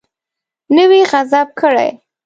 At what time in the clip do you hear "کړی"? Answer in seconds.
1.59-1.89